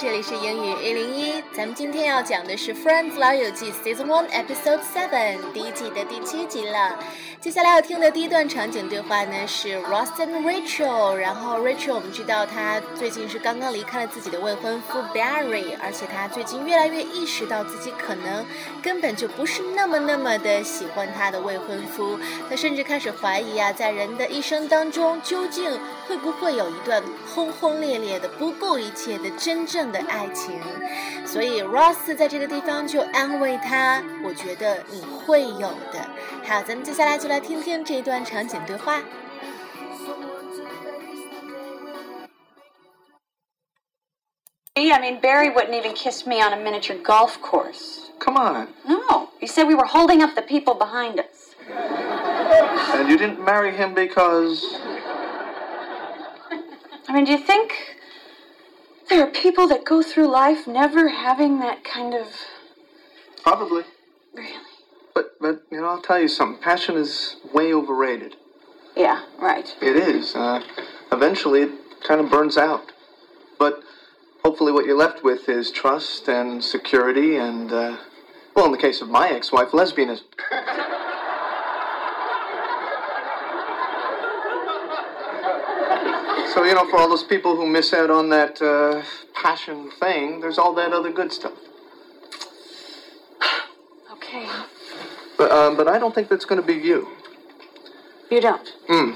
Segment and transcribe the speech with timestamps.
[0.00, 1.42] 这里是英语一零一。
[1.52, 6.96] 咱们今天要讲的是《Friends 老友记》Season One Episode Seven 第一季的第七集了。
[7.40, 11.14] 接下来要听的第一段场景对话呢是 Ross and Rachel。
[11.14, 18.46] 然后 Rachel 我们知道她最近是刚刚离开了自己的未婚夫 Barry，而且她最近越来越意识到自己可能
[18.80, 22.16] 根本就不是那么那么的喜欢她的未婚夫。
[22.48, 25.68] 她甚至开始怀疑啊，在人的一生当中究竟
[26.07, 27.01] 会不会有一段
[27.33, 30.59] 轰轰烈烈的、不顾一切的真正的爱情。
[31.25, 35.99] 所以 Ross 在这个地方就安慰她：“我觉得你会有的。”
[36.45, 39.01] 好，咱们接下来就来听听这段场景对话。
[44.75, 48.11] I mean, Barry wouldn't even kiss me on a miniature golf course.
[48.19, 48.67] Come on.
[48.85, 51.55] No, he said we were holding up the people behind us.
[52.93, 54.61] And you didn't marry him because.
[57.08, 57.96] I mean, do you think
[59.08, 62.26] there are people that go through life never having that kind of.
[63.42, 63.84] Probably.
[64.34, 64.52] Really?
[65.14, 66.62] But, but, you know, I'll tell you something.
[66.62, 68.36] Passion is way overrated.
[68.94, 69.74] Yeah, right.
[69.80, 70.34] It is.
[70.34, 70.62] Uh,
[71.10, 71.70] eventually, it
[72.06, 72.92] kind of burns out.
[73.58, 73.82] But
[74.44, 77.96] hopefully, what you're left with is trust and security and, uh,
[78.54, 80.22] well, in the case of my ex wife, lesbianism.
[86.58, 90.40] so, you know, for all those people who miss out on that uh, passion thing,
[90.40, 91.52] there's all that other good stuff.
[94.10, 94.44] Okay.
[95.36, 97.06] But, um, but I don't think that's going to be you.
[98.28, 98.68] You don't?
[98.88, 99.12] Hmm.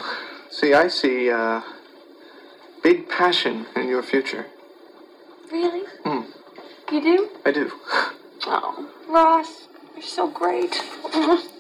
[0.53, 1.63] See, I see uh,
[2.85, 4.47] big passion in your future.
[5.51, 5.85] Really?
[6.05, 6.31] Hmm.
[6.93, 7.29] You do?
[7.45, 7.73] I do.
[8.47, 9.67] Oh, Ross,
[9.97, 10.81] you're so great.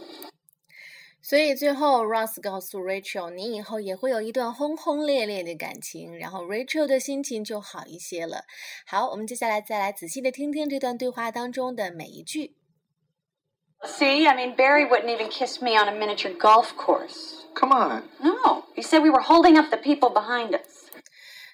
[1.31, 8.45] 所以最后，Ross 告诉 Rachel，你以后也会有一段轰轰烈烈的感情，然后 Rachel 的心情就好一些了。
[8.85, 12.55] 好，我们接下来再来仔细的听听这段对话当中的每一句。
[13.83, 17.45] See, I mean, Barry wouldn't even kiss me on a miniature golf course.
[17.53, 18.03] Come on.
[18.19, 20.87] No, he said we were holding up the people behind us.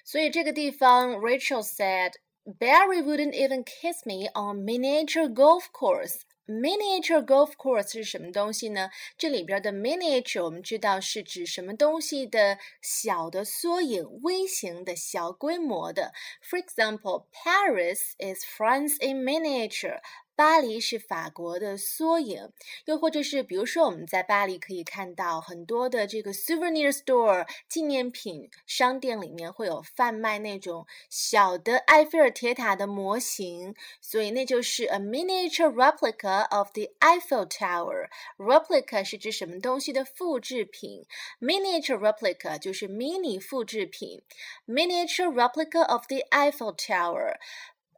[0.04, 2.12] 所以这个地方，Rachel said
[2.44, 6.20] Barry wouldn't even kiss me on miniature golf course。
[6.48, 8.90] Miniature golf course 是什么东西呢？
[9.16, 16.12] 这里边的 miniature 我们知道是指什么东西的小的缩影、微型的小规模的。
[16.42, 20.00] For example, Paris is France in miniature.
[20.39, 22.49] 巴黎是法国的缩影，
[22.85, 38.07] 又或者是比如说我们在巴黎可以看到很多的这个 souvenir store 纪念品商店里面会有贩卖那种小的埃菲尔铁塔的模型，所以那就是 a miniature replica of the Eiffel Tower。
[38.37, 41.05] replica 是指什么东西的复制品
[41.41, 44.21] ，miniature replica 就是 mini 复制品
[44.65, 47.35] ，miniature replica of the Eiffel Tower。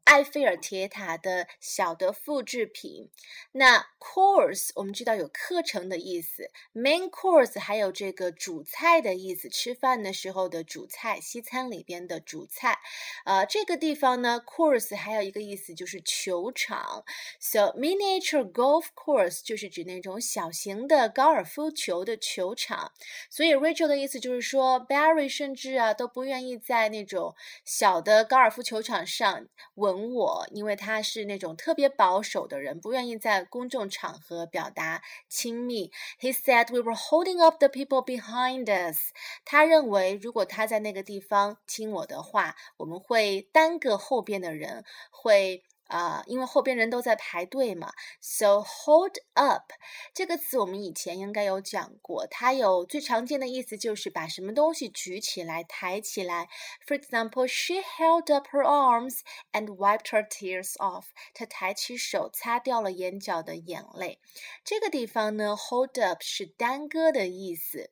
[0.05, 3.09] 埃菲尔铁塔的小的复制品。
[3.53, 12.79] 那 course 我们知道有课程的意思，main course 还有这个主菜的意思，吃饭的时候的主菜，西餐里边的主菜。
[13.25, 17.05] 呃，这个地方呢，course 还有一个意思就是球场。
[17.39, 22.91] So miniature golf course 就是指那种小型的高尔夫球的球场。
[23.29, 35.91] 所以 Rachel 的意思就是说，Barry 甚至啊都不愿意在那种小的高尔夫球场上稳等我，因为他是那种特别保守的人，不愿意在公众场合表达亲密。
[36.17, 39.11] He said we were holding up the people behind us。
[39.43, 45.65] 他认为如果他在那个地方听我的话，我们会耽搁后边的人，会。
[45.91, 47.91] 啊、因为后边人都在排队嘛
[48.21, 49.73] ，so hold up
[50.13, 56.47] 这个词我们以前应该有讲过，它有最常见的意思就是把什么东西举起来、抬起来。
[56.87, 59.19] For example, she held up her arms
[59.51, 61.07] and wiped her tears off。
[61.33, 64.21] 她抬起手，擦掉了眼角的眼泪。
[64.63, 67.91] 这个地方呢，hold up 是耽搁的意思。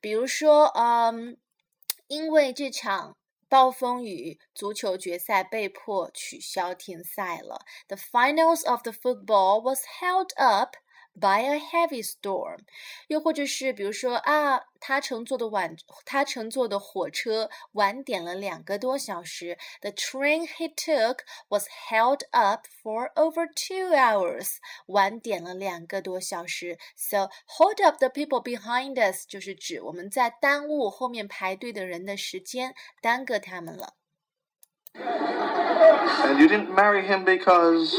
[0.00, 1.38] 比如说，嗯，
[2.08, 3.16] 因为这场。
[3.47, 7.59] 暴风雨，足球决赛被迫取消停赛了。
[7.87, 10.75] The finals of the football was held up
[11.19, 12.59] by a heavy storm。
[13.07, 19.57] 又或者是比如说啊，他乘坐的晚，他乘坐的火车晚点了两个多小时。
[19.81, 21.19] The train he took
[21.49, 24.57] was held up for over two hours。
[24.87, 26.77] 晚点了两个多小时。
[26.95, 33.93] So hold up the people behind us 就是指我们在耽误后面排队的人的时间，耽搁他们了。
[34.95, 37.93] And you didn't marry him because.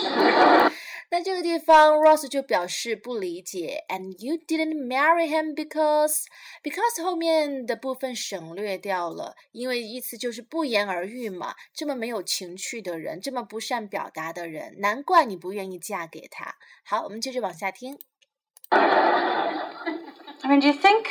[1.10, 6.24] 那这个地方，Ross 就表示不理解，and you didn't marry him because
[6.62, 11.54] because 后面的部分省略掉了，因为意思就是不言而喻嘛。
[11.72, 16.56] 这么没有情趣的人，这么不善表达的人，难怪你不愿意嫁给他。
[16.84, 17.98] 好，我们接着往下听。
[18.70, 21.06] I mean, do you think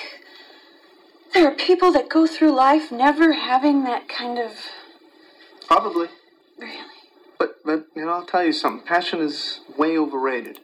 [1.31, 4.51] there are people that go through life never having that kind of
[5.67, 6.09] Probably.
[6.57, 6.86] really?
[7.39, 8.85] But, but, you know, I'll tell you something.
[8.85, 10.59] Passion is way overrated.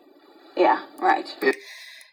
[0.55, 1.27] Yeah, right.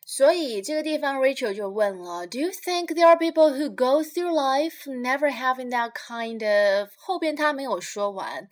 [0.08, 6.40] 所以这个地方，Rachel 就问了：Do you think there are people who go through life never having that kind
[6.40, 6.90] of？
[6.96, 8.48] 后边他没有说完，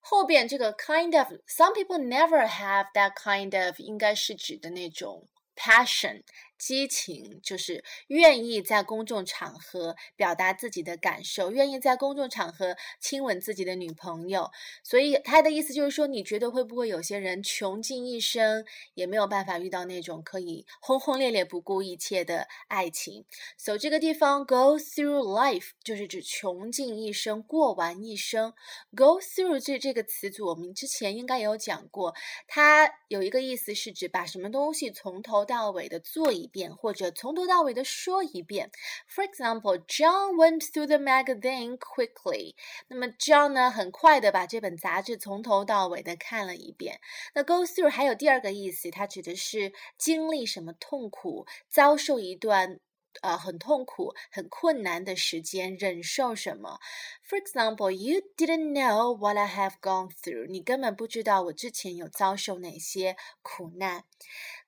[0.00, 6.24] 后边这个 kind of，some people never have that kind of，应该是指的那种 passion。
[6.57, 14.49] 激情就是愿意在公众场合表达自己的感受，愿意在公众场合亲吻自己的女朋友。
[14.83, 23.25] 所以他的意思就是说，你觉得会不会有些人穷尽一生也没有办法遇到那种可以轰轰烈烈、不顾一切的爱情
[23.57, 28.53] ？So 这个地方 go through life 就是指穷尽一生、过完一生。
[28.95, 32.13] Go through 这这个词组我们之前应该也有讲过，
[32.47, 36.53] 它有一个意思是指把什么东西从头到尾的做一一。
[36.53, 38.69] 遍，或者从头到尾的说一遍。
[39.09, 42.53] For example, John went through the magazine quickly.
[42.89, 46.99] 那么 John 呢，很快的把这本杂志从头到尾的看了一遍。
[47.33, 52.79] 那 go through 还有第二个意思，它指的是经历什么痛苦，遭受一段。
[53.21, 56.79] 呃，很痛苦、很困难的时间，忍受什么
[57.27, 60.47] ？For example, you didn't know what I have gone through.
[60.47, 64.03] 你根本不知道我之前有遭受哪些苦难。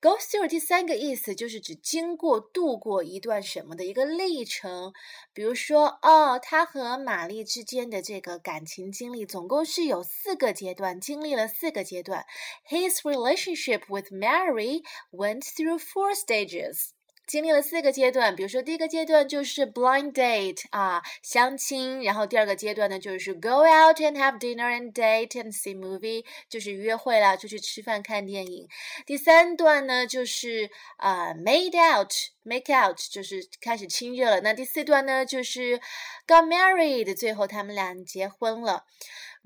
[0.01, 4.93] Go through 第三个意思就是指经过、度过一段什么的一个历程。
[5.33, 12.25] 比如说，哦，他和玛丽之间的这个感情经历总共是有四个阶段，经历了四个阶段。
[12.69, 16.94] His relationship with Mary went through four stages.
[17.27, 28.67] 经历了四个阶段，比如说第一个阶段就是 blind date 啊，相亲，然后第二个阶段呢就是 go out and have dinner and date and see movie，就是约会啦，出去吃饭看电影。
[29.05, 34.41] 第三段呢就是啊 made out，make out 就是开始亲热了。
[34.41, 35.79] 那第四段呢就是
[36.27, 38.85] got married，最后他们俩结婚了。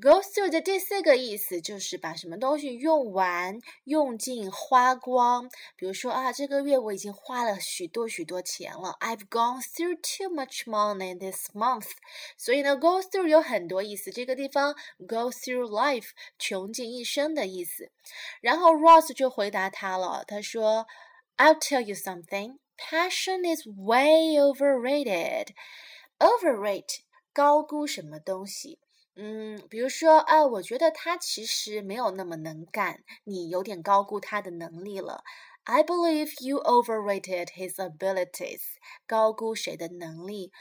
[0.01, 5.49] Go through 的第四个意思就是把什么东西用完、用尽、花光。
[5.75, 8.95] 比如说啊，这个月我已经花了许多许多钱了。
[9.01, 11.89] I've gone through too much money this month。
[12.37, 14.09] 所以呢，go through 有很多意思。
[14.09, 17.91] 这个地方 go through life 穷尽一生的意思。
[18.39, 20.87] 然后 Ross 就回答他了，他说
[21.35, 22.59] ：“I'll tell you something.
[22.77, 25.47] Passion is way overrated.
[26.19, 26.99] Overrate
[27.33, 28.79] 高估什么东西。”
[29.21, 35.25] 嗯，比如说啊，我觉得他其实没有那么能干，你有点高估他的能力了。
[35.65, 38.61] I believe you overrated his abilities，
[39.05, 40.53] 高估谁的能力？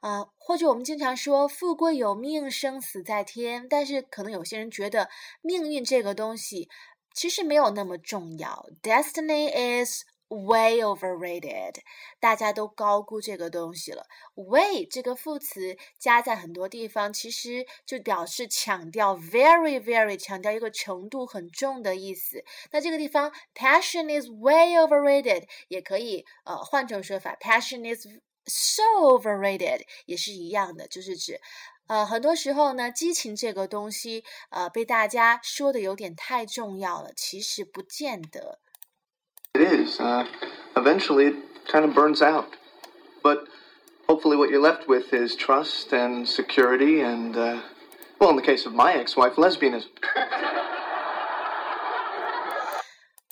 [0.00, 5.10] 啊，或者我们经常说富贵有命，生死在天，但是可能有些人觉得
[5.42, 6.70] 命运这个东西
[7.12, 8.70] 其实没有那么重要。
[8.82, 9.50] Destiny
[9.84, 11.76] is Way overrated，
[12.20, 14.06] 大家都高估这个东西了。
[14.34, 22.44] Way 这个副词加在很多地方，其实就表示强调，very very 强调一个程度很重的意思。
[22.70, 28.06] 那这个地方，passion is way overrated，也可以呃换成说法，passion is
[28.44, 31.40] so overrated，也是一样的，就是指
[31.86, 38.60] 呃很多时候呢，激情这个东西呃被大家说的有点太重要了，其实不见得。
[39.57, 39.99] It is.
[39.99, 40.25] Uh,
[40.75, 41.35] eventually, it
[41.67, 42.57] kind of burns out.
[43.21, 43.47] But
[44.09, 47.61] hopefully, what you're left with is trust and security, and, uh,
[48.19, 49.89] well, in the case of my ex wife, lesbianism.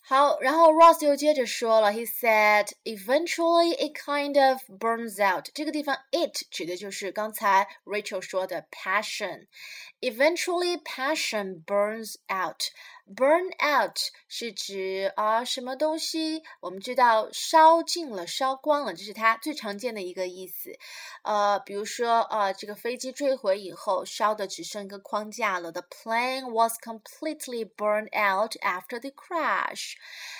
[0.03, 10.81] 好，然后 Ross 又接着说了，He said, "Eventually, it kind of burns out." 这个地方，it 指的就是刚才 Rachel 说的 passion。Eventually,
[10.83, 12.71] passion burns out.
[13.06, 13.96] Burn out
[14.26, 16.42] 是指啊什么东西？
[16.58, 20.76] 我们知道烧尽了、烧光了，这是它最常见的一个意思。
[21.22, 25.70] 呃，比如说呃，这个飞机坠毁以后，烧的只剩一个框架了。
[25.70, 29.94] The plane was completely burned out after the crash。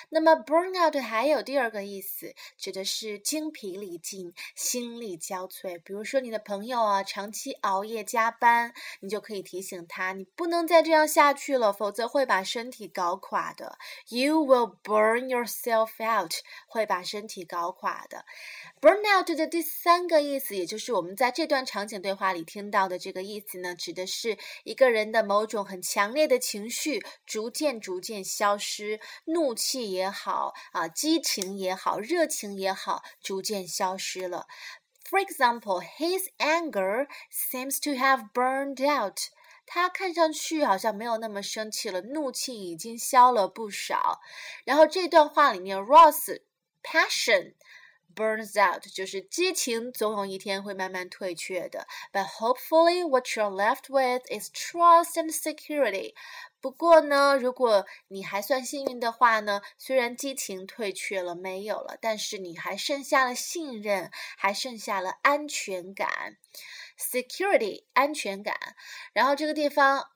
[0.09, 5.81] 那么 burn out 还有第二个意思，指的是精疲力尽、心力交瘁。
[5.83, 13.76] 比如说你的朋友啊，长期熬夜加班，你就可以提醒他，你不能再这样下去了，否则会把身身体搞垮的。
[14.06, 16.34] You will burn yourself out，
[16.68, 18.24] 会把身体搞垮的。
[18.80, 34.46] Burn out 的第三个意思，也就是我们在这段场景对话里听到的这个意思呢，指的是一个人的某种很强烈的情绪逐渐逐渐消失，怒气也好啊，激情也好，热情也好，逐渐消失了。
[35.10, 39.18] For example, his anger seems to have burned out.
[39.67, 44.21] 他看上去好像没有那么生气了，怒气已经消了不少。
[44.63, 46.39] 然后这段话里面，Ross
[46.81, 47.53] passion
[48.15, 51.85] burns out，就是激情总有一天会慢慢退却的。
[52.13, 56.15] But hopefully, what you're left with is trust and security.
[56.59, 66.37] 不过呢，如果你还算幸运的话呢，虽然激情退却了，没有了，但是你还剩下了信任，还剩下了安全感
[66.98, 68.56] ，security 安全感。
[69.12, 70.08] 然后这个地方。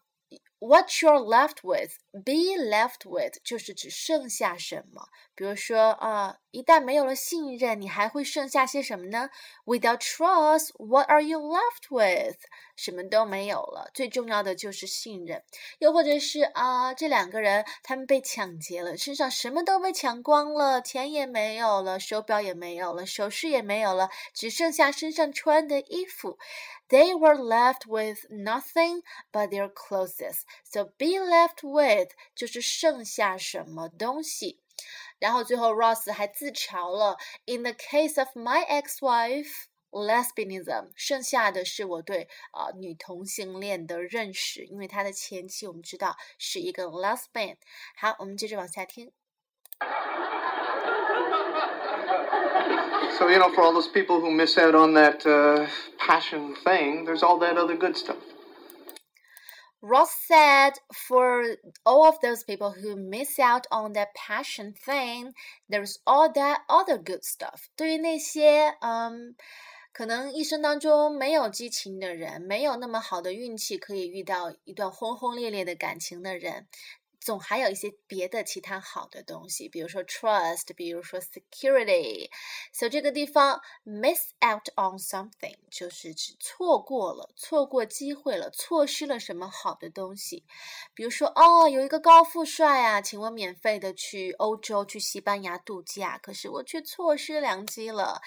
[0.59, 5.09] What you're left with, be left with，就是只剩下什么。
[5.35, 9.30] 比如说啊， 一旦没有了信任，你还会剩下些什么呢
[9.66, 12.38] ？Without trust, what are you left with？
[12.76, 13.90] 什么都没有了。
[13.94, 15.44] 最重要的就是信任。
[15.80, 26.38] 又或者是啊，这两个人他们被抢劫了，身上什么都被抢光了，钱也没有了，手表也没有了，首饰也没有了，只剩下身上穿的衣服。
[26.90, 30.42] They were left with nothing but their clothes.
[30.64, 34.61] So be left with 就是剩下什么东西。
[35.19, 47.57] 然后最后 Ross 还自嘲了：In the case of my ex-wife, lesbianism，剩下的是我对啊、呃、女同性恋的认识，因为他的前妻我们知道是一个 lesbian。
[47.97, 49.13] 好，我们接着往下听。
[53.19, 55.67] So, you know, for all those people who miss out on that uh,
[55.99, 58.19] passion thing, there's all that other good stuff.
[59.82, 65.34] Ross said, for all of those people who miss out on that passion thing,
[65.68, 67.68] there's all that other good stuff.
[67.76, 69.36] 对于那些嗯，
[69.92, 76.68] 可能一生当中没有激情的人，没有那么好的运气可以遇到一段轰轰烈烈的感情的人，
[77.22, 82.30] 总还有一些别的其他好的东西，比如说 trust，比如说 security。
[82.74, 90.44] 所以这个地方 miss out on something 就是指错过了，错过机会了，错失了什么好的东西。
[90.96, 98.20] 比如说哦，有一个高富帅啊，请我免费的去欧洲，去西班牙度假，可是我却错失良机了。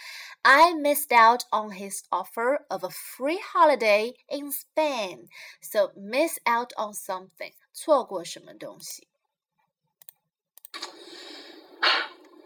[0.42, 5.26] I missed out on his offer of a free holiday in Spain.
[5.60, 7.52] So miss out on something.
[7.73, 9.07] 错过什么东西。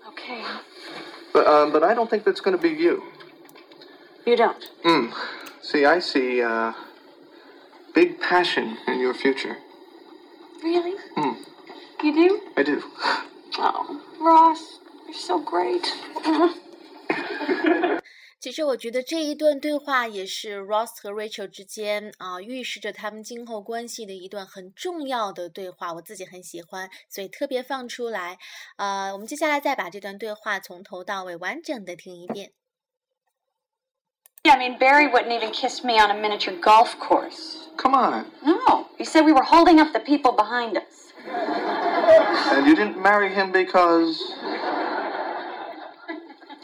[0.08, 0.44] Okay.
[1.34, 3.01] But, um, but I don't think that's going to be you.
[4.25, 4.63] You don't.
[4.84, 5.08] Hmm.
[5.62, 6.74] See, I see uh,
[7.94, 9.58] big passion in your future.
[10.63, 10.96] Really?
[11.15, 11.42] Hmm.
[12.03, 12.42] You do?
[12.58, 12.82] I do.
[13.58, 15.94] Oh, Ross, you're so great.
[18.39, 25.94] 其实我觉得这一段对话也是 Ross 和 Rachel 之间啊，预示着他们今后关系的一段很重要的对话。
[25.94, 28.38] 我自己很喜欢，所以特别放出来。
[28.77, 32.51] 呃，我们接下来再把这段对话从头到尾完整的听一遍。
[34.44, 37.70] Yeah, I mean, Barry wouldn't even kiss me on a miniature golf course.
[37.77, 38.25] Come on.
[38.44, 41.13] No, he said we were holding up the people behind us.
[42.51, 44.20] And you didn't marry him because.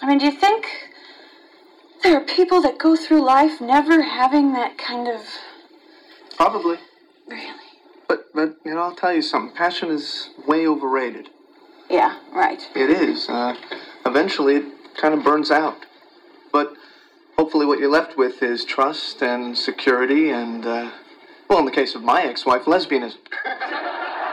[0.01, 0.65] I mean, do you think
[2.04, 5.22] there are people that go through life never having that kind of.
[6.36, 6.78] Probably.
[7.26, 7.50] Really?
[8.06, 9.56] But, but, you know, I'll tell you something.
[9.56, 11.30] Passion is way overrated.
[11.88, 12.62] Yeah, right.
[12.76, 13.28] It is.
[13.28, 13.56] Uh,
[14.04, 14.64] eventually, it
[14.96, 15.78] kind of burns out.
[16.52, 16.74] But
[17.38, 20.90] hopefully, what you're left with is trust and security and, uh,
[21.48, 23.16] well, in the case of my ex wife, lesbianism.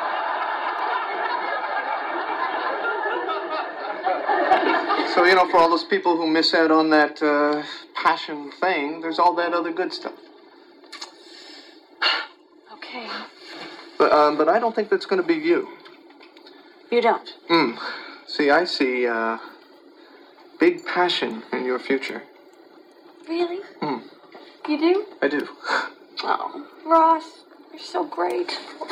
[5.14, 7.62] So, you know, for all those people who miss out on that uh,
[7.94, 10.12] passion thing, there's all that other good stuff.
[12.72, 13.08] Okay.
[13.98, 15.68] But, um, but I don't think that's going to be you.
[16.90, 17.28] You don't.
[17.48, 17.72] Hmm.
[18.26, 19.38] See, I see uh,
[20.60, 22.22] big passion in your future.
[23.28, 23.60] Really?
[23.80, 23.98] Hmm.
[24.68, 25.06] You do?
[25.22, 25.48] I do.
[26.22, 28.58] Oh, Ross, you're so great.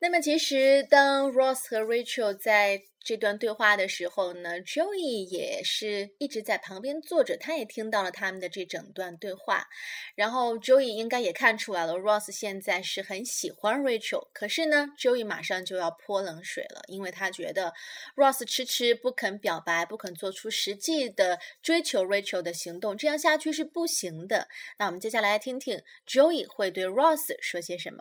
[0.00, 9.67] 那么其实当 Ross 和 Rachel 在 这段对话的时候呢，Joey 也是一直在旁边坐着，他也听到了他们的这整段对话。
[10.15, 17.73] 然后 Joey 应该也看出来了，Ross 现在是很喜欢 Rachel，可是呢，Joey 马上就要泼冷水了，因为他觉得
[18.15, 24.47] Ross 迟迟不肯表白，不肯做出实际的追求 Rachel 的行动，这样下去是不行的。
[24.77, 27.99] 那我们接下来听听 Joey 会对 Ross 说些什么。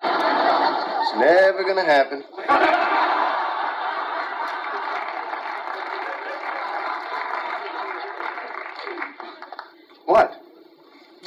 [0.00, 3.17] Never gonna happen.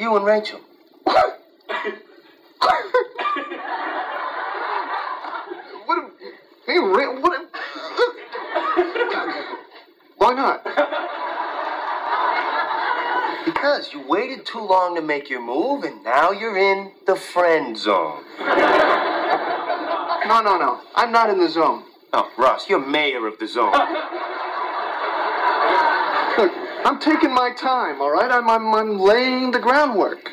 [0.01, 0.59] You and Rachel.
[1.03, 1.39] What?
[6.65, 7.51] Hey, Ra- what?
[10.17, 10.63] Why not?
[13.45, 17.77] Because you waited too long to make your move, and now you're in the friend
[17.77, 18.23] zone.
[18.39, 18.55] No,
[20.41, 20.79] no, no.
[20.95, 21.83] I'm not in the zone.
[22.11, 23.71] Oh, Ross, you're mayor of the zone.
[26.83, 28.31] I'm taking my time, all right?
[28.31, 30.31] I'm, I'm, I'm laying the groundwork.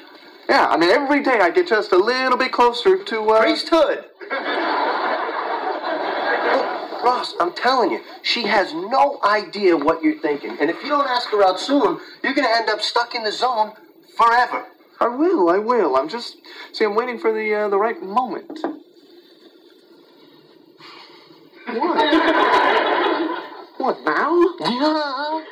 [0.49, 3.43] Yeah, I mean, every day I get just a little bit closer to, uh...
[3.43, 4.07] Priesthood.
[4.21, 4.31] Look,
[7.05, 10.57] Ross, I'm telling you, she has no idea what you're thinking.
[10.59, 13.25] And if you don't ask her out soon, you're going to end up stuck in
[13.25, 13.73] the zone
[14.17, 14.65] forever.
[15.01, 15.97] I will, I will.
[15.97, 16.39] I'm just...
[16.73, 18.59] See, I'm waiting for the, uh, the right moment.
[21.67, 21.99] What?
[23.77, 24.55] what, now?
[24.61, 25.45] Yeah.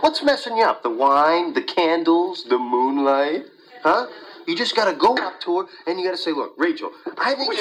[0.00, 0.82] What's messing you up?
[0.82, 3.46] The wine, the candles, the moonlight?
[3.82, 4.06] Huh?
[4.46, 7.48] You just gotta go up to her and you gotta say, look, Rachel, I think.
[7.48, 7.58] What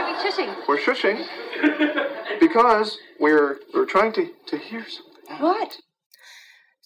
[0.00, 0.48] are we kissing?
[0.66, 1.26] We're shushing.
[2.40, 5.36] Because we're, we're trying to, to hear something.
[5.38, 5.78] What?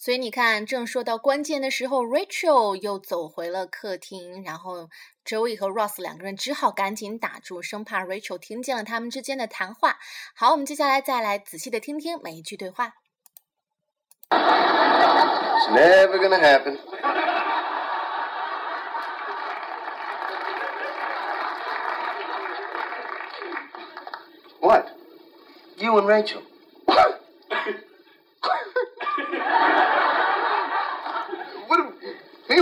[0.01, 4.87] 所以你看，正说到关键的时候，Rachel 又走回了客厅，然后
[5.25, 9.97] Joey 和 Ross 两个人只好赶紧打住，生怕 Rachel 听见了他们之间的谈话。
[10.33, 12.93] 好，我们接下来再来仔细的听听每一句对话。
[14.29, 16.79] It's never gonna happen.
[24.61, 24.87] What?
[25.77, 26.48] You and Rachel.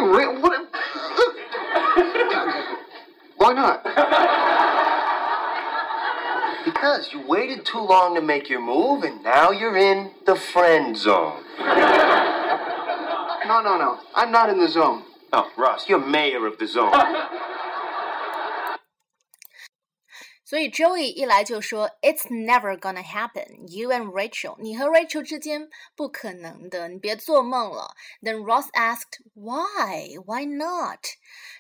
[0.02, 0.68] Ra- what?
[3.38, 3.84] Why not?
[6.66, 10.98] Because you waited too long to make your move, and now you're in the friend
[10.98, 11.44] zone.
[13.48, 14.00] No, no, no.
[14.14, 15.04] I'm not in the zone.
[15.32, 16.92] Oh, Ross, you're mayor of the zone.
[20.47, 23.67] 所以 Joey 一来就说 "It's never gonna happen.
[23.69, 27.95] You and Rachel，你和 Rachel 之间不可能的，你别做梦了。
[28.21, 30.17] Then Ross asked why?
[30.25, 31.01] Why not?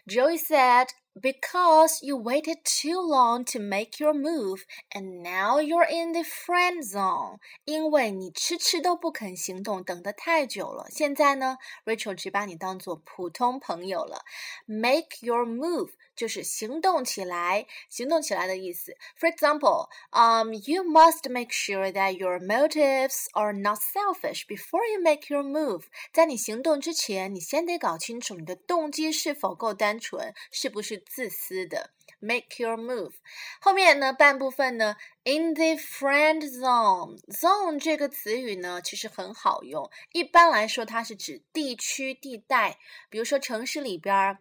[0.06, 0.88] Joey said
[1.20, 4.64] because you waited too long to make your move,
[4.94, 7.38] and now you're in the friend zone.
[7.64, 10.86] 因为你迟迟都不肯行动，等得太久了。
[10.90, 14.24] 现在呢，Rachel 只把你当做普通朋友了。
[14.66, 18.96] Make your move 就是行动起来，行动起来的意思。
[19.18, 25.28] For example, um, you must make sure that your motives are not selfish before you make
[25.28, 25.84] your move.
[26.12, 31.91] 在你行动之前，你先得搞清楚你的动机是否够单纯，是不是 自私的。
[32.19, 33.13] Make your move。
[33.61, 37.17] 后面呢半部分呢，in the friend zone。
[37.27, 39.89] zone 这个词语呢，其实很好用。
[40.11, 44.39] 一般来说，它是指地区、地带，比如说城市里边儿。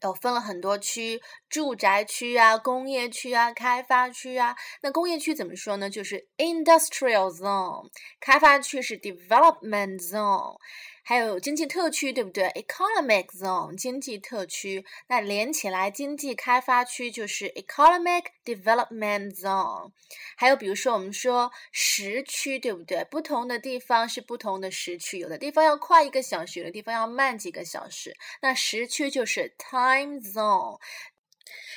[0.00, 4.54] 有分了很多区，住宅区啊、工业区啊、开发区啊。
[4.80, 5.90] 那工业区怎么说呢？
[5.90, 10.56] 就是 industrial zone，开发区是 development zone，
[11.08, 14.84] 还有经济特区，对不对？economic zone，经济特区。
[15.06, 19.90] 那连起来，经济开发区就是 economic development zone。
[20.36, 23.02] 还有比如说，我们说时区，对不对？
[23.04, 28.14] 不同的地方是不同的时区，有的地方要快一个小时，有的地方要慢几个小时。
[28.42, 30.78] 那时区就是 time zone。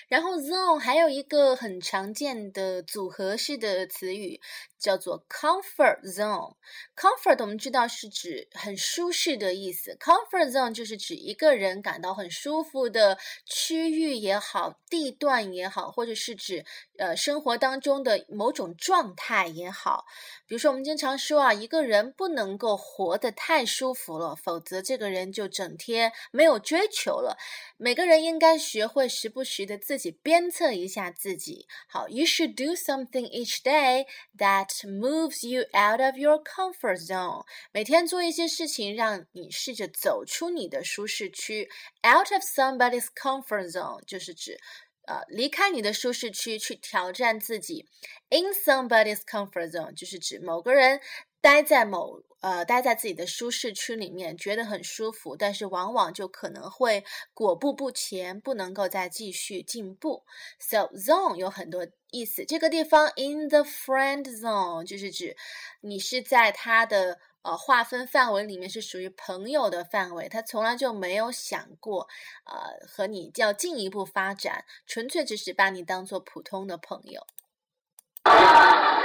[0.08, 4.42] 然后 zone 还有一个很常见的组合式的词语
[4.78, 6.56] 叫做 comfort zone。
[6.96, 16.66] comfort 我们知道是指很舒适的意思，comfort zone 就是指一个人感到很舒服的区域也好，地段也好，或者是指
[16.98, 20.06] 呃生活当中的某种状态也好。
[20.46, 27.38] 比如说我们经常说啊，一个人不能够活得太舒服了，否则这个人就整天没有追求了。
[27.78, 31.68] 每个人应该学会时不时的自己鞭策一下自己。
[31.88, 34.06] 好，You should do something each day
[34.38, 37.46] that moves you out of your comfort zone。
[37.72, 41.70] 每天做一些事情，让你试着走出你的舒适区。
[42.04, 44.60] Out of somebody's comfort zone 就是指。
[45.08, 47.88] 呃，离开你的舒适区去挑战自己
[48.30, 51.02] ，in somebody's comfort zone 就是指某个人
[51.42, 60.26] 待在某呃待在自己的舒适区里面，觉得很舒服，但是往往就可能会裹步不前，不能够再继续进步。
[60.60, 65.38] So zone 有很多意思，这个地方 in the friend zone 就是指
[65.80, 72.08] 你是在他的呃划分范围里面是属于朋友的范围，他从来就没有想过
[72.46, 77.26] 呃和你要进一步发展，纯粹只是把你当做普通的朋友。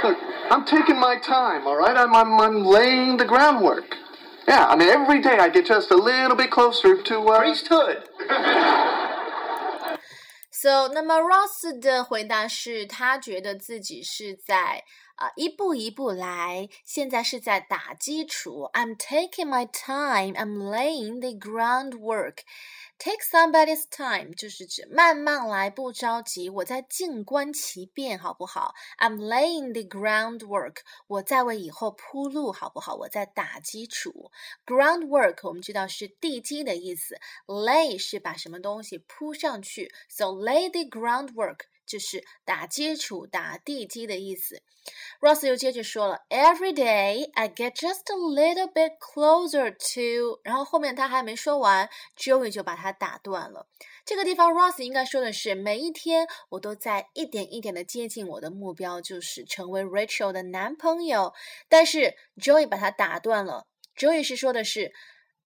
[0.02, 0.18] Look,
[0.50, 1.96] I'm taking my time, all right?
[1.96, 3.96] I'm, I'm, I'm laying the groundwork.
[4.48, 8.02] Yeah, I mean, every day I get just a little bit closer to uh, Priesthood.
[10.50, 14.84] So，那么 Ross 的回答是他觉得自己是在
[15.16, 18.70] 啊、一步一步来，现在是在打基础。
[18.72, 20.34] I'm taking my time.
[20.34, 22.38] I'm laying the groundwork.
[22.98, 28.74] Take somebody's time 就是指慢慢来，不着急，我在静观其变，好不好？
[28.98, 32.94] I'm laying the groundwork，我在为以后铺路，好不好？
[32.94, 34.30] 我在打基础。
[34.64, 37.16] Groundwork 我们知道是地基的意思，
[37.46, 44.61] lay 是把什么东西铺上去，so lay the groundwork 就是打基础、打地基的意思。
[45.19, 53.67] Ross 又接着说了，Every day I get just a little bit closer to，然后后面他还没说完，Joey 就把他打断了。
[54.05, 61.33] 这个地方 Ross 应该说的是，每一天我都在一点一点的接近我的目标，就是成为 Rachel 的男朋友。
[61.67, 64.93] 但是 Joey 把他打断了，Joey 是说的是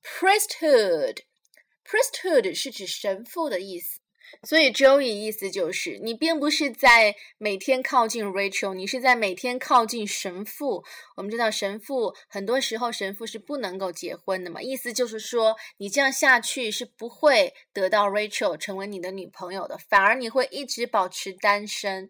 [0.04, 4.01] priesthood，priesthood 是指神父的意思。
[4.44, 10.84] 所以 Joey 意思就是，你并不是在每天靠近 Rachel，你是在每天靠近神父。
[11.16, 22.10] 我们知道神父很多时候神父是不能够结婚的嘛，意思就是说，你这样下去是不会得到 Rachel 成为你的女朋友的，反而你会一直保持单身。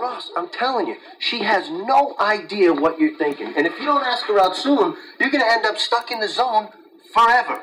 [0.00, 3.54] Ross, I'm telling you, she has no idea what you're thinking.
[3.54, 6.18] And if you don't ask her out soon, you're going to end up stuck in
[6.18, 6.68] the zone
[7.12, 7.62] forever.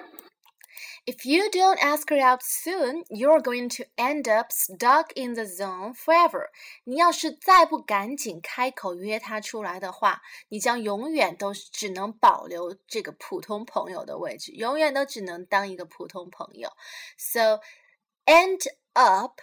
[1.10, 5.44] If you don't ask her out soon, you're going to end up stuck in the
[5.44, 6.50] zone forever.
[6.84, 16.70] 你要是再不赶紧开口约她出来的话，你将永远都只能保留这个普通朋友的位置，永远都只能当一个普通朋友。
[17.16, 17.60] So,
[18.24, 18.62] end
[18.94, 19.40] up,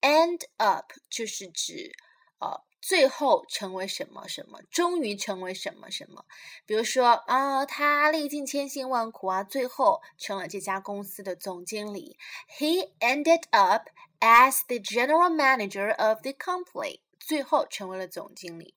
[0.00, 1.92] end up 就是指
[2.38, 6.25] 呃 最后成为什么什么，终于成为什么什么。
[6.65, 12.17] 比如说啊，他历尽千辛万苦啊，最后成了这家公司的总经理。
[12.57, 18.76] He ended up as the general manager of the company，最后成为了总经理。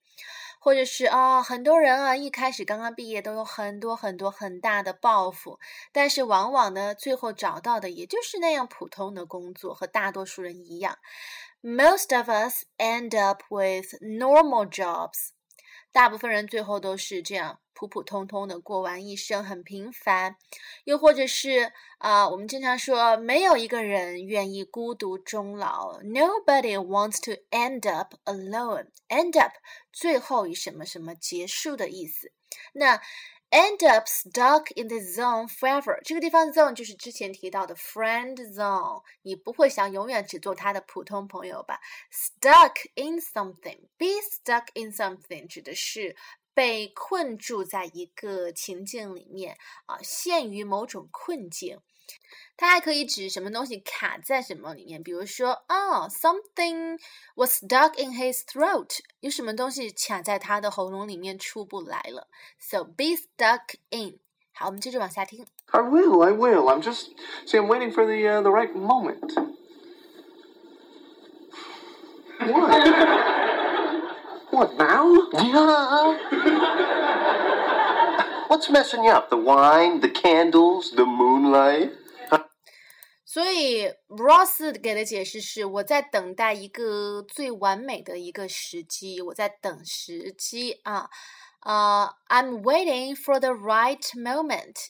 [0.62, 5.58] 或者是啊，很多人啊，一开始刚刚毕业都有很多很多很大的抱负，
[5.90, 10.98] 但是往往呢，最后找到的也就是那样普通的工作，和大多数人一样。
[11.62, 15.30] Most of us end up with normal jobs。
[15.92, 20.36] 大部分人最后都是这样普普通通的过完一生，很平凡。
[20.84, 26.00] 又或者是啊、我们经常说，没有一个人愿意孤独终老。
[26.02, 28.88] Nobody wants to end up alone.
[29.08, 29.52] End up
[29.92, 32.32] 最后以什么什么结束的意思。
[32.72, 33.00] 那
[33.51, 35.99] end up stuck in the zone forever。
[36.03, 41.79] 这个地方 zone 就是之前提到的 friend zone，你不会想永远只做他的普通朋友吧？
[42.11, 46.15] Stuck in something，be stuck in something 指的是
[46.54, 51.80] 被困住在一个情境里面啊，陷于某种困境。
[52.56, 57.04] 它还可以指什么东西卡在什么里面，比如说啊、s o m e t h i n g
[57.36, 62.28] was stuck in his throat，有什么东西卡在他的喉咙里面出不来了。
[62.58, 64.18] So be stuck in。
[64.52, 65.46] 好，我们接着往下听。
[65.66, 66.64] I will, I will.
[66.64, 67.10] I'm just
[67.46, 67.58] see.
[67.58, 69.32] I'm waiting for the uh, the right moment.
[72.40, 73.49] What?
[74.59, 75.27] what now?
[75.33, 76.17] Yeah.
[78.47, 79.29] What's messing you up?
[79.29, 81.91] The wine, the candles, the moonlight?
[83.25, 91.09] 所以 Ross 给的解释是：我在等待一个最完美的一个时机，我在等时机啊
[91.59, 94.87] 啊、i m waiting for the right moment。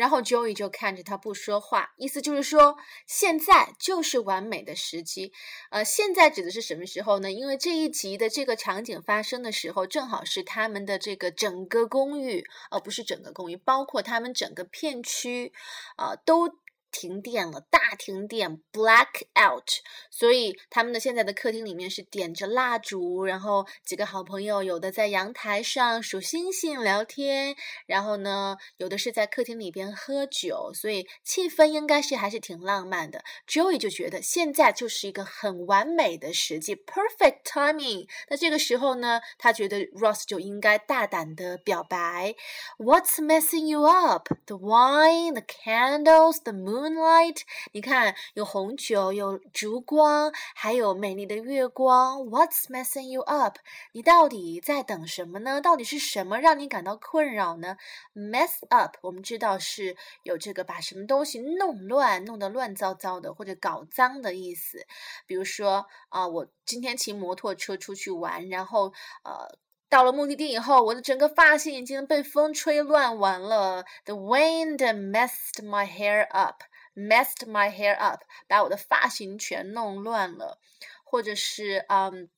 [0.00, 5.30] 然后 Joey 就看着他不说话，意思就是说现在就是完美的时机。
[5.68, 7.30] 呃，现在指的是什么时候呢？
[7.30, 15.52] 因为这一集的这个场景发生的时候，正好是他们的这个整个公寓，呃，不是整个公寓，包括他们整个片区，
[15.96, 16.58] 啊、都。
[16.90, 19.68] 停电了，大停电，black out。
[20.10, 27.54] 所以他们的现在的客厅里面是点着蜡烛，然后几个好朋友，有的在阳台上数星星聊天，
[27.86, 33.22] 然后呢，有的是在客厅里边喝酒，所以气氛应该是还是挺浪漫的。
[33.46, 38.08] Joey 就觉得现在就是一个很完美的时机，perfect timing。
[38.28, 42.34] 那这个时候呢，他觉得 Ross 就应该大胆的表白。
[42.78, 44.28] What's messing you up?
[44.46, 46.79] The wine, the candles, the moon.
[46.80, 47.42] moonlight。
[47.72, 52.20] 你看，有红酒，有烛光，还有美丽的月光。
[52.20, 53.58] What's messing you up？
[53.92, 55.60] 你到底在等什么呢？
[55.60, 57.76] 到底是什么让你感到困扰呢
[58.14, 64.86] ？Mess up，我们知道是有这个把什么东西弄乱、弄得乱糟糟的，或者搞脏的意思。
[65.26, 68.92] 比如说啊，我今天骑摩托车出去玩，然后
[69.24, 69.58] 呃。
[69.90, 73.84] 到了目的地以后，我的整个发型已经被风吹乱完了。
[74.04, 76.62] The wind messed my hair up,
[77.08, 80.58] messed my hair up，把我的发型全弄乱了。
[81.04, 82.28] 或者是嗯。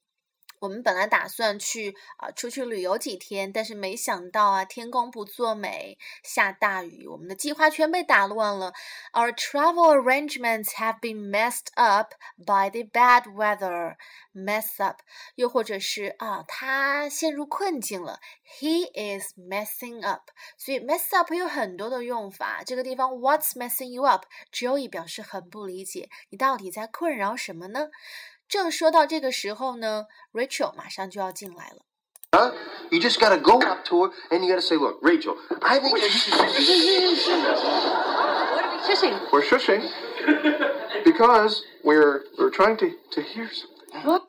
[0.63, 8.73] 我们本来打算去啊出去旅游几天，但是没想到啊天公不作美，下大雨，我们的计划全被打乱了。
[9.13, 13.97] Our travel arrangements have been messed up by the bad weather.
[14.33, 15.01] Mess up，
[15.35, 20.31] 又或者是啊他陷入困境了，He is messing up。
[20.57, 22.63] 所以 mess up 有很多的用法。
[22.65, 27.91] 这个地方 What's messing you up？Joey 表示很不理解，你到底在困扰什么呢？
[28.53, 31.79] 正说到这个时候呢，Rachel 马上就要进来了。
[32.33, 32.53] Huh?
[32.91, 35.93] You just gotta go up to her and you gotta say, look, Rachel, I think
[35.93, 36.03] What
[38.63, 39.19] are we shushing?
[39.31, 39.83] We're shushing
[41.03, 44.03] because we're we're trying to to hear something.
[44.05, 44.25] What?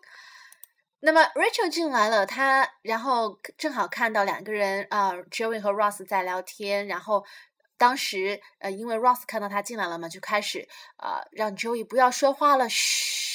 [1.01, 7.25] 那么 Rachel 进来了，她然后正好看到两个人啊、呃、，Joey 和 Ross 在聊天，然后
[7.77, 13.32] 当时呃，因为 Ross 看到他进来了嘛，就开始呃让 Joey 不要说话了，嘘。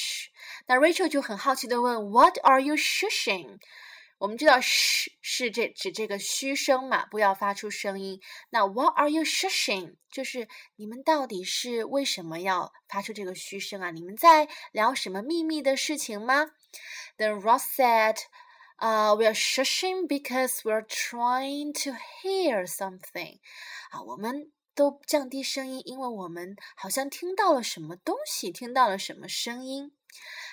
[0.69, 3.57] 那 Rachel 就很好奇的问：“What are you shushing？”
[4.19, 8.21] 我们知道 “sh” 是这指这个嘘声嘛，不要发出声音。
[8.51, 13.89] 那 “What are you shushing？” 就是你们到底是为什么要发出这个嘘声啊？
[13.89, 16.51] 你们在聊什么秘密的事情吗
[17.17, 18.17] ？Then Ross said,
[18.77, 23.39] "Uh, we are shushing because we are trying to hear something."
[23.89, 29.93] 啊，我们都降低声音，因为我们好像听到了什么东西，听到了什么声音。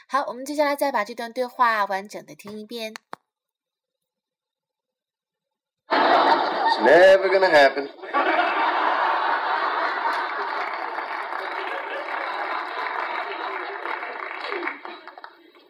[0.09, 2.95] 好，我们接下来再把这段对话完整的听一遍。
[5.89, 7.89] It's never gonna happen.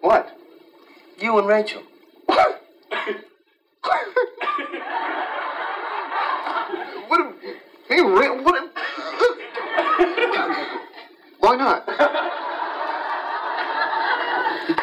[0.03, 0.29] What?
[1.19, 1.83] You and Rachel.
[7.09, 7.33] what?
[7.89, 8.43] Hey, what?
[11.41, 11.85] Why not?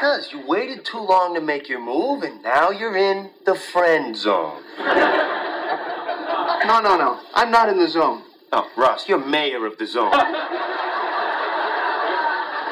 [0.03, 4.17] Because you waited too long to make your move, and now you're in the friend
[4.17, 4.61] zone.
[4.77, 7.21] No, no, no.
[7.33, 8.23] I'm not in the zone.
[8.51, 10.11] Oh, Ross, you're mayor of the zone.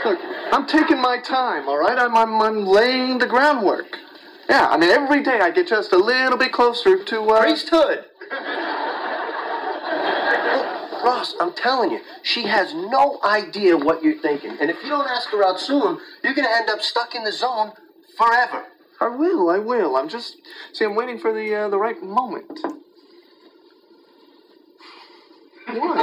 [0.04, 0.20] Look,
[0.52, 1.98] I'm taking my time, all right?
[1.98, 3.98] I'm, I'm, I'm laying the groundwork.
[4.50, 7.44] Yeah, I mean, every day I get just a little bit closer to, uh...
[7.44, 8.04] Priesthood.
[11.04, 14.58] Ross, I'm telling you, she has no idea what you're thinking.
[14.60, 17.24] And if you don't ask her out soon, you're going to end up stuck in
[17.24, 17.74] the zone
[18.18, 18.66] forever.
[19.00, 19.96] I will, I will.
[19.96, 20.38] I'm just,
[20.74, 22.60] see, I'm waiting for the, uh, the right moment.
[25.68, 25.98] What?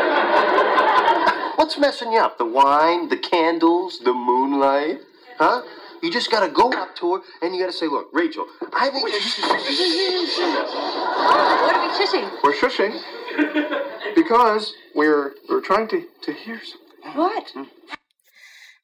[1.57, 2.39] What's messing you up?
[2.39, 5.01] The wine, the candles, the moonlight?
[5.39, 5.63] Huh?
[6.03, 9.05] You just gotta go up to her and you gotta say, look, Rachel, I think.
[11.15, 12.27] Oh, what are we shushing?
[12.43, 17.13] We're shushing because we're we're trying to to hear something.
[17.15, 17.53] What?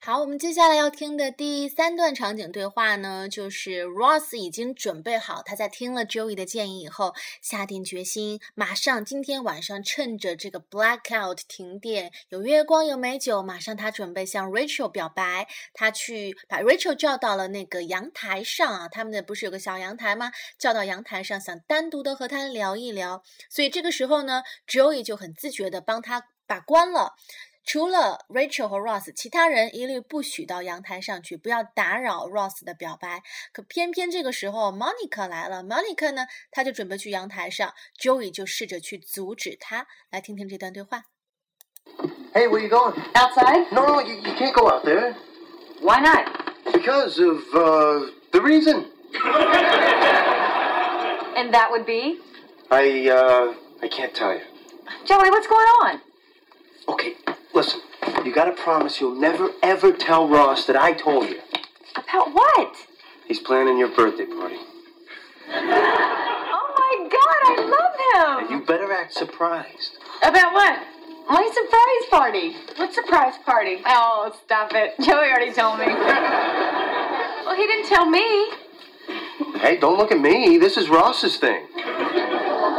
[0.00, 15.48] 好，我们接下来要听的第三段场景对话呢，就是 Ross 已经准备好，他在听了 Joey 的建议以后，下定决心，马上今天晚上趁着这个 blackout 停电，有月光有美酒，马上他准备向 Rachel 表白。
[15.74, 20.30] 他去把 Rachel 叫到了那个阳台上啊，他们的不是有个小阳台吗？
[20.56, 23.24] 叫到阳台上，想单独的和他聊一聊。
[23.50, 27.14] 所以这个时候呢，Joey 就很自觉的帮他把关了。
[27.67, 33.23] 除了 Rachel 和 Ross，其他人一律不许到阳台上去，不要打扰 Ross 的表白。
[33.53, 35.63] 可偏偏这个时候，Monica 来了。
[35.63, 39.87] Monica 呢，他就准备去阳台上，Joey 就试着去阻止他。
[40.11, 41.05] 来听听这段对话。
[42.33, 42.95] Hey, where you going?
[43.13, 43.71] Outside?
[43.71, 45.15] No, no, you, you can't go out there.
[45.81, 46.25] Why not?
[46.65, 48.87] Because of, uh, the reason.
[51.35, 52.19] And that would be?
[52.69, 54.41] I, uh, I can't tell you.
[55.05, 56.01] Joey, what's going on?
[56.87, 57.15] Okay,
[57.58, 57.80] listen.
[58.24, 61.40] You gotta promise you'll never, ever tell Ross that I told you.
[61.96, 62.76] About what?
[63.26, 64.58] He's planning your birthday party.
[65.50, 68.38] Oh my god, I love him!
[68.38, 68.60] And him!
[68.60, 69.98] you better act surprised.
[70.22, 70.78] About what?
[71.28, 72.56] My surprise party.
[72.76, 73.82] What surprise party?
[73.84, 74.94] Oh, stop it.
[75.00, 75.86] Joey already told me.
[75.86, 78.52] well, he didn't tell me.
[79.58, 80.58] Hey, don't look at me.
[80.58, 81.66] This is Ross's thing.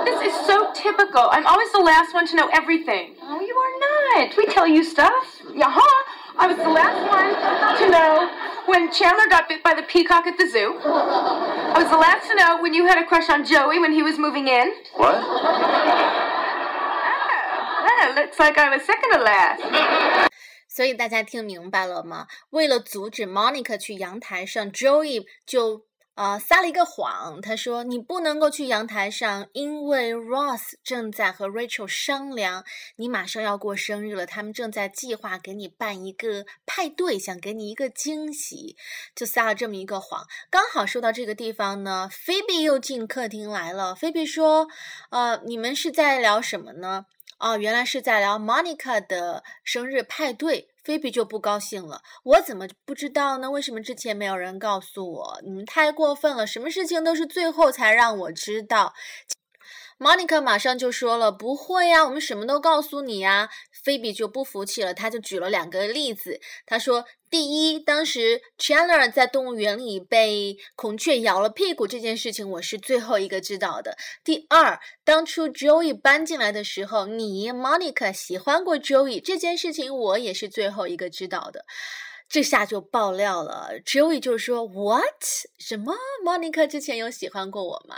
[0.06, 1.30] This This is so typical.
[1.32, 3.16] I'm always the last one to know everything.
[3.22, 4.37] Oh, you are not.
[4.37, 5.43] We tell you stuff.
[5.55, 6.05] Yeah, huh?
[6.37, 7.35] I was the last one
[7.79, 8.29] to know
[8.67, 10.79] when Chandler got bit by the peacock at the zoo.
[10.83, 14.03] I was the last to know when you had a crush on Joey when he
[14.03, 14.73] was moving in.
[14.97, 15.15] What?
[17.87, 19.63] Oh, looks like I was second to last.
[20.69, 22.27] 所以大家听明白了吗？
[22.51, 25.85] 为了阻止 Monica 去阳台上，Joey 就
[26.20, 27.40] 啊，撒了一个谎。
[27.40, 32.66] 他说：“你不能够去阳台上，因为 Ross 正在和 Rachel 商量，
[32.98, 38.76] 你马上要过生日了，他们正在计划给你办一个派对，想给你一个惊喜，
[39.16, 40.28] 就撒了这么一个谎。
[40.50, 43.96] 刚好说到这个地方呢，Phoebe 又进客厅来了。
[43.96, 44.68] Phoebe 说
[45.12, 47.06] ：‘呃，你们是在聊什么呢？’
[47.40, 53.52] 哦，原来是在聊 Monica 的生日派对。”菲比就不高兴了，我怎么不知道呢？
[53.52, 55.40] 为什么之前没有人告诉我？
[55.44, 58.94] 你们太过分了，什么事情都是最后才让我知道。
[60.00, 63.50] Monica 马上就说了：“不会呀，我们什么都告诉你呀。”
[63.84, 66.40] 菲比就不服气了，他就举了两个例子。
[66.66, 73.96] 他说：“第一，当时 Chandler 在动物园里被孔雀咬了屁股这件事情，我是最后一个知道的。
[74.24, 81.66] 第二，当初 Joey 搬进来的时候，你 Monica 喜欢过 Joey 这件事情，我也是最后一个知道的。”
[82.30, 85.24] 这下就爆料了，Joey 就说：“What？
[85.58, 87.96] 什么？Monica 之前有喜欢过我吗？”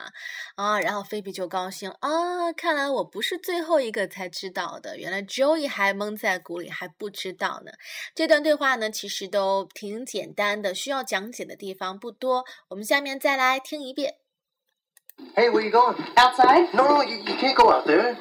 [0.56, 7.74] 啊，然后菲比就高兴啊，看来我不是最后一个才知道的，原来 Joey 还蒙在鼓里，还不知道呢。
[8.16, 12.46] 这段对话呢，其实都挺简单的，需要讲解的地方不多。
[12.70, 14.16] 我们下面再来听一遍。
[15.36, 15.98] Hey, where you going?
[16.16, 16.74] Outside?
[16.74, 18.16] No, no, you, you can't go out there.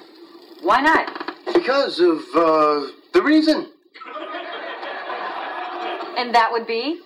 [0.60, 1.06] Why not?
[1.54, 3.68] Because of, uh, the reason.
[6.16, 7.00] And that would be?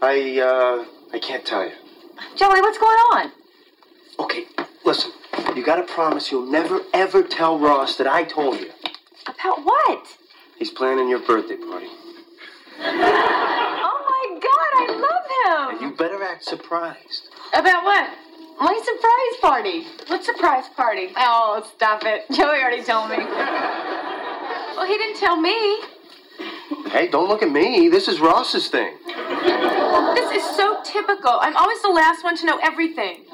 [0.00, 1.72] I, uh, I can't tell you.
[2.36, 3.32] Joey, what's going on?
[4.18, 4.44] Okay,
[4.84, 5.12] listen.
[5.56, 8.70] You gotta promise you'll never, ever tell Ross that I told you.
[9.26, 10.06] About what?
[10.58, 11.86] He's planning your birthday party.
[12.82, 15.74] Oh my god, I love him!
[15.74, 15.90] And him!
[15.90, 17.28] you better act surprised.
[17.54, 18.10] About what?
[18.60, 19.86] My surprise party.
[20.08, 21.12] What surprise party?
[21.16, 22.26] Oh, stop it.
[22.30, 23.16] Joey already told me.
[23.16, 25.80] well, he didn't tell me.
[26.91, 27.89] Hey, don't look at me.
[27.89, 28.97] This is Ross's thing.
[30.15, 31.39] This is so typical.
[31.41, 33.25] I'm always the last one to know everything.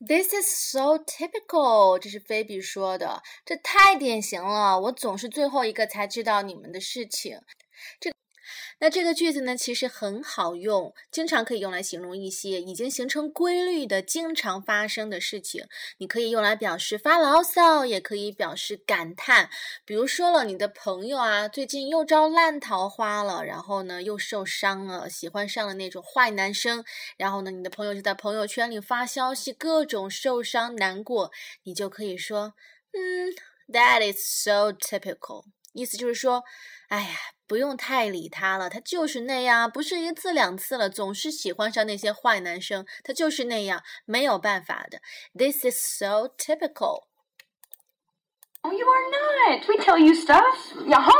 [0.00, 4.78] This is so typical，这是菲比说的，这太典型了。
[4.80, 7.40] 我总是最后一个才知道你们的事情。
[8.00, 8.12] 这。
[8.79, 15.67] 那这个句子呢，其实很好用，经常可以用来形容一些已经形成规律的、经常发生的事情。
[15.97, 19.49] 你可以用来表示发牢骚，也可以表示感叹。
[19.85, 26.83] 比如说了，你的朋友啊，最近又招烂桃花了，然后呢又受伤了，喜欢上了那种坏男生，
[27.17, 31.31] 然后呢你的朋友就在朋友圈里发消息，各种受伤难过，
[31.63, 32.53] 你就可以说，
[32.93, 33.33] 嗯
[33.71, 36.43] ，That is so typical，意思就是说，
[36.89, 37.36] 哎呀。
[37.46, 45.00] 不用太理他了，他就是那样，不是一次两次了，总是喜欢上那些坏男生，他就是那样，没有办法的。
[45.36, 47.04] This is so typical.
[48.64, 49.66] Oh, you are not.
[49.66, 50.72] We tell you stuff.
[50.86, 51.12] Yeah, huh?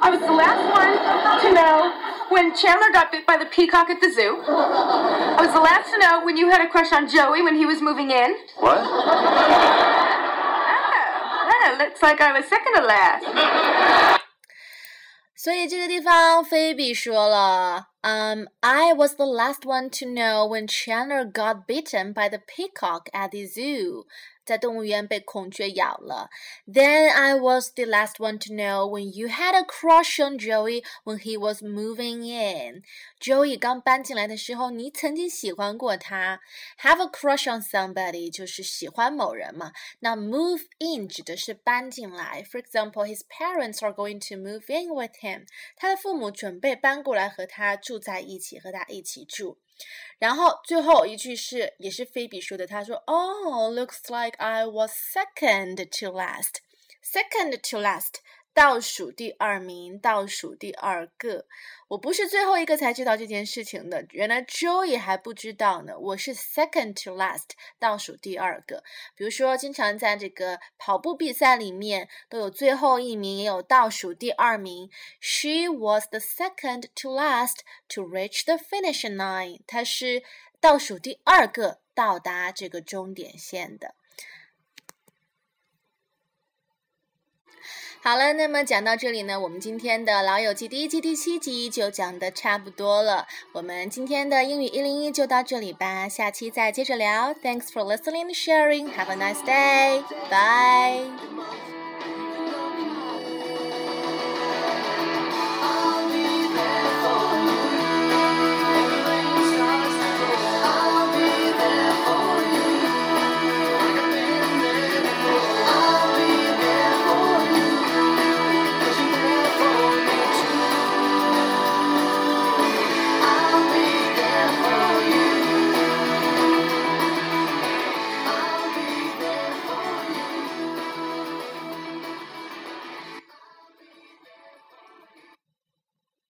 [0.00, 0.96] I was the last one
[1.40, 1.92] to know
[2.30, 4.40] when Chandler got bit by the peacock at the zoo.
[4.46, 7.66] I was the last to know when you had a crush on Joey when he
[7.66, 8.36] was moving in.
[8.60, 8.78] What?
[8.78, 9.14] Oh,
[11.78, 14.17] looks like I was second to last.
[15.38, 23.08] 所以这个地方，菲比说了，Um, I was the last one to know when Chandler got bitten by the peacock
[23.12, 24.04] at the zoo.
[24.49, 26.31] 在动物园被孔雀咬了。
[26.65, 31.19] Then I was the last one to know when you had a crush on Joey when
[31.19, 32.81] he was moving in.
[33.19, 36.41] Joey 刚搬进来的时候，你曾经喜欢过他。
[36.79, 39.71] Have a crush on somebody 就是喜欢某人嘛。
[39.99, 42.43] 那 move in 指的是搬进来。
[42.49, 45.45] For example, his parents are going to move in with him.
[45.75, 49.59] 他的父母准备搬过来和他住在一起，和他一起住。
[50.18, 56.60] 然后最后一句是也是菲比说的，他说：“Oh, looks like I was second to last.
[57.02, 58.20] Second to last，
[58.59, 61.45] 倒数第二名，倒数第二个。
[61.87, 65.97] 我不是最后一个才知道这件事情的，原来 Joey 还不知道呢。
[65.97, 68.83] 我是 second to last，倒数第二个。
[69.15, 74.89] 比如说，经常在这个跑步比赛里面都有最后一名，也有倒数第二名。
[75.21, 79.61] She was the second to last to reach the finish line。
[79.67, 80.21] 她是
[80.59, 83.95] 倒数第二个到达这个终点线的。
[88.01, 93.27] 好了，那么讲到这里呢，我们今天的老友记第一季第七集就讲的差不多了。
[93.51, 97.33] 我们今天的英语一零一就到这里吧，下期再接着聊。
[97.33, 98.89] Thanks for listening and sharing.
[98.93, 100.01] Have a nice day.
[100.29, 101.09] Bye.